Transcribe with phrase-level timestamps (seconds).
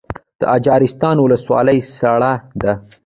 [0.39, 2.73] د اجرستان ولسوالۍ سړه ده